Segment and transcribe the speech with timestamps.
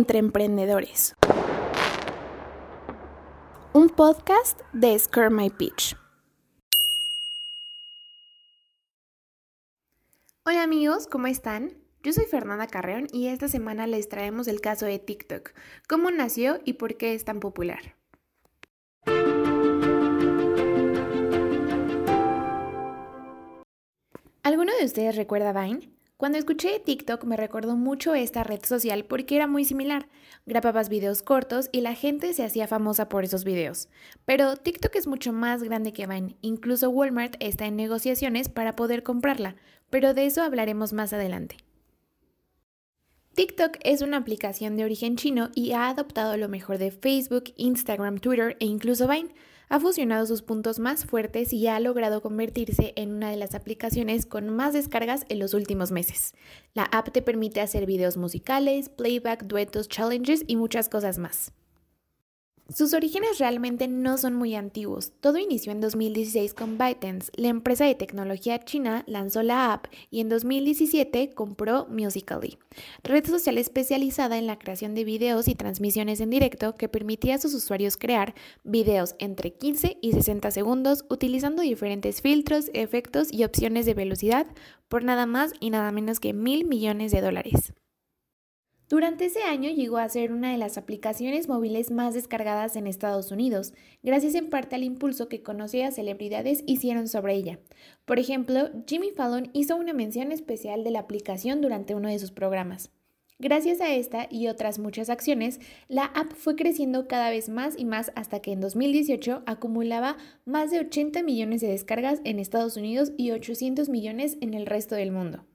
[0.00, 1.14] entre emprendedores.
[3.74, 5.94] Un podcast de Scare My Pitch.
[10.46, 11.74] Hola amigos, ¿cómo están?
[12.02, 15.50] Yo soy Fernanda Carreón y esta semana les traemos el caso de TikTok,
[15.86, 17.94] cómo nació y por qué es tan popular.
[24.42, 25.99] ¿Alguno de ustedes recuerda Vine?
[26.20, 30.06] Cuando escuché TikTok me recordó mucho esta red social porque era muy similar.
[30.44, 33.88] Grababas videos cortos y la gente se hacía famosa por esos videos.
[34.26, 36.36] Pero TikTok es mucho más grande que Vine.
[36.42, 39.56] Incluso Walmart está en negociaciones para poder comprarla,
[39.88, 41.56] pero de eso hablaremos más adelante.
[43.34, 48.18] TikTok es una aplicación de origen chino y ha adoptado lo mejor de Facebook, Instagram,
[48.18, 49.30] Twitter e incluso Vine
[49.70, 54.26] ha fusionado sus puntos más fuertes y ha logrado convertirse en una de las aplicaciones
[54.26, 56.34] con más descargas en los últimos meses.
[56.74, 61.52] La app te permite hacer videos musicales, playback, duetos, challenges y muchas cosas más.
[62.80, 65.12] Sus orígenes realmente no son muy antiguos.
[65.20, 67.30] Todo inició en 2016 con ByteDance.
[67.36, 72.56] La empresa de tecnología china lanzó la app y en 2017 compró Musical.ly,
[73.02, 77.38] red social especializada en la creación de videos y transmisiones en directo que permitía a
[77.38, 83.84] sus usuarios crear videos entre 15 y 60 segundos utilizando diferentes filtros, efectos y opciones
[83.84, 84.46] de velocidad
[84.88, 87.74] por nada más y nada menos que mil millones de dólares.
[88.90, 93.30] Durante ese año llegó a ser una de las aplicaciones móviles más descargadas en Estados
[93.30, 97.60] Unidos, gracias en parte al impulso que conocidas celebridades hicieron sobre ella.
[98.04, 102.32] Por ejemplo, Jimmy Fallon hizo una mención especial de la aplicación durante uno de sus
[102.32, 102.90] programas.
[103.38, 107.84] Gracias a esta y otras muchas acciones, la app fue creciendo cada vez más y
[107.84, 113.12] más hasta que en 2018 acumulaba más de 80 millones de descargas en Estados Unidos
[113.16, 115.46] y 800 millones en el resto del mundo.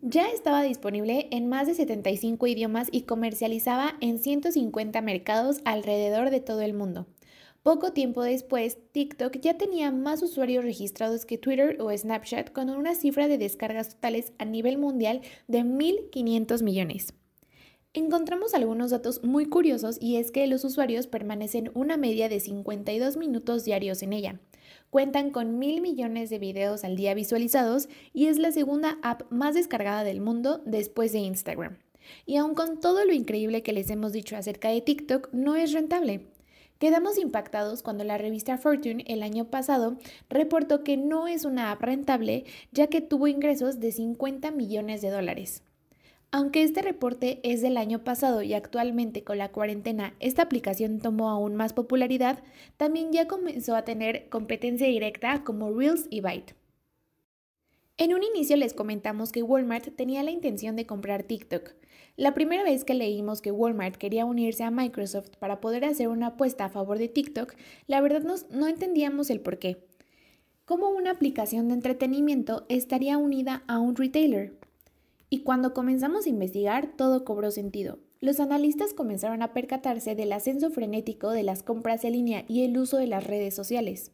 [0.00, 6.38] Ya estaba disponible en más de 75 idiomas y comercializaba en 150 mercados alrededor de
[6.38, 7.08] todo el mundo.
[7.64, 12.94] Poco tiempo después, TikTok ya tenía más usuarios registrados que Twitter o Snapchat con una
[12.94, 17.14] cifra de descargas totales a nivel mundial de 1.500 millones.
[17.92, 23.16] Encontramos algunos datos muy curiosos y es que los usuarios permanecen una media de 52
[23.16, 24.40] minutos diarios en ella.
[24.90, 29.54] Cuentan con mil millones de videos al día visualizados y es la segunda app más
[29.54, 31.78] descargada del mundo después de Instagram.
[32.26, 35.72] Y aun con todo lo increíble que les hemos dicho acerca de TikTok, no es
[35.72, 36.26] rentable.
[36.78, 39.98] Quedamos impactados cuando la revista Fortune el año pasado
[40.30, 45.10] reportó que no es una app rentable ya que tuvo ingresos de 50 millones de
[45.10, 45.64] dólares.
[46.30, 51.30] Aunque este reporte es del año pasado y actualmente con la cuarentena esta aplicación tomó
[51.30, 52.42] aún más popularidad,
[52.76, 56.54] también ya comenzó a tener competencia directa como Reels y Byte.
[57.96, 61.72] En un inicio les comentamos que Walmart tenía la intención de comprar TikTok.
[62.16, 66.28] La primera vez que leímos que Walmart quería unirse a Microsoft para poder hacer una
[66.28, 67.54] apuesta a favor de TikTok,
[67.86, 69.78] la verdad no entendíamos el por qué.
[70.66, 74.57] ¿Cómo una aplicación de entretenimiento estaría unida a un retailer?
[75.30, 77.98] Y cuando comenzamos a investigar, todo cobró sentido.
[78.20, 82.76] Los analistas comenzaron a percatarse del ascenso frenético de las compras en línea y el
[82.76, 84.10] uso de las redes sociales.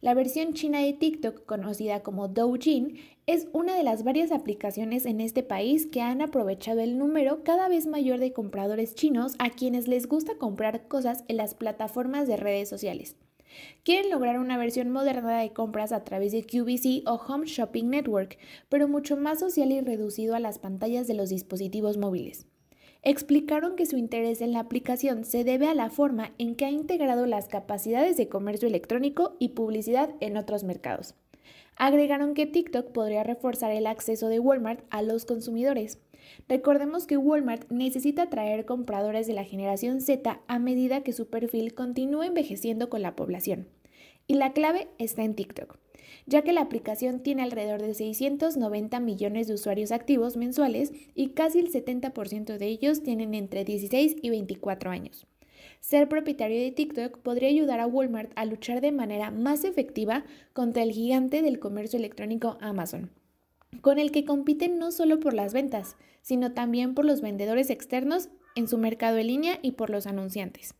[0.00, 5.20] La versión china de TikTok, conocida como Douyin, es una de las varias aplicaciones en
[5.20, 9.88] este país que han aprovechado el número cada vez mayor de compradores chinos a quienes
[9.88, 13.16] les gusta comprar cosas en las plataformas de redes sociales.
[13.84, 18.38] Quieren lograr una versión moderna de compras a través de QVC o Home Shopping Network,
[18.68, 22.46] pero mucho más social y reducido a las pantallas de los dispositivos móviles.
[23.02, 26.70] Explicaron que su interés en la aplicación se debe a la forma en que ha
[26.70, 31.14] integrado las capacidades de comercio electrónico y publicidad en otros mercados.
[31.76, 36.00] Agregaron que TikTok podría reforzar el acceso de Walmart a los consumidores.
[36.48, 41.74] Recordemos que Walmart necesita atraer compradores de la generación Z a medida que su perfil
[41.74, 43.68] continúa envejeciendo con la población.
[44.26, 45.78] Y la clave está en TikTok,
[46.26, 51.60] ya que la aplicación tiene alrededor de 690 millones de usuarios activos mensuales y casi
[51.60, 55.26] el 70% de ellos tienen entre 16 y 24 años.
[55.80, 60.82] Ser propietario de TikTok podría ayudar a Walmart a luchar de manera más efectiva contra
[60.82, 63.10] el gigante del comercio electrónico Amazon
[63.80, 68.28] con el que compiten no solo por las ventas, sino también por los vendedores externos
[68.54, 70.74] en su mercado en línea y por los anunciantes.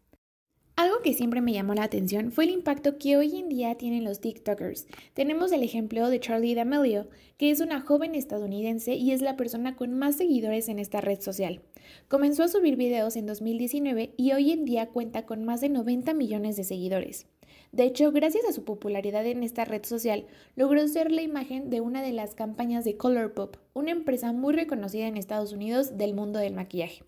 [0.79, 4.05] Algo que siempre me llamó la atención fue el impacto que hoy en día tienen
[4.05, 4.87] los TikTokers.
[5.13, 9.75] Tenemos el ejemplo de Charlie D'Amelio, que es una joven estadounidense y es la persona
[9.75, 11.63] con más seguidores en esta red social.
[12.07, 16.15] Comenzó a subir videos en 2019 y hoy en día cuenta con más de 90
[16.15, 17.27] millones de seguidores.
[17.73, 20.27] De hecho, gracias a su popularidad en esta red social,
[20.57, 25.07] logró ser la imagen de una de las campañas de Colourpop, una empresa muy reconocida
[25.07, 27.03] en Estados Unidos del mundo del maquillaje.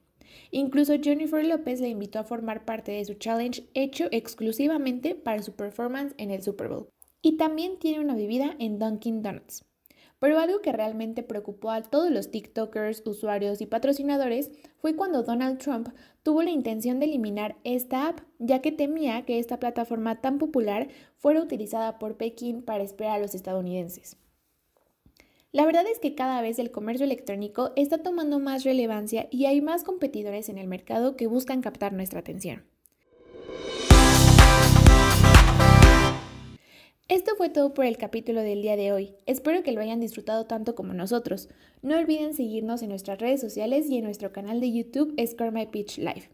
[0.51, 5.55] Incluso Jennifer López le invitó a formar parte de su challenge hecho exclusivamente para su
[5.55, 6.89] performance en el Super Bowl.
[7.23, 9.65] Y también tiene una bebida en Dunkin' Donuts.
[10.21, 15.59] Pero algo que realmente preocupó a todos los TikTokers, usuarios y patrocinadores fue cuando Donald
[15.59, 15.89] Trump
[16.23, 20.89] tuvo la intención de eliminar esta app, ya que temía que esta plataforma tan popular
[21.17, 24.19] fuera utilizada por Pekín para esperar a los estadounidenses.
[25.53, 29.61] La verdad es que cada vez el comercio electrónico está tomando más relevancia y hay
[29.61, 32.63] más competidores en el mercado que buscan captar nuestra atención.
[37.11, 39.17] Esto fue todo por el capítulo del día de hoy.
[39.27, 41.49] Espero que lo hayan disfrutado tanto como nosotros.
[41.83, 45.67] No olviden seguirnos en nuestras redes sociales y en nuestro canal de YouTube Score My
[45.67, 46.31] Pitch Live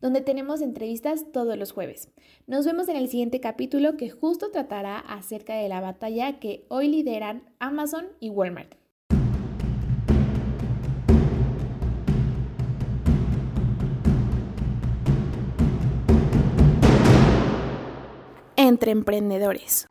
[0.00, 2.10] donde tenemos entrevistas todos los jueves.
[2.46, 6.88] Nos vemos en el siguiente capítulo que justo tratará acerca de la batalla que hoy
[6.88, 8.74] lideran Amazon y Walmart.
[18.56, 19.86] Entre Emprendedores.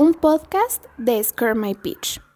[0.00, 2.27] Un podcast de Scare My Pitch.